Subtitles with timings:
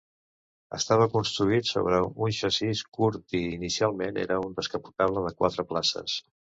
[0.77, 6.23] Estava construït sobre un xassís curt i inicialment era un descapotable de quatre places.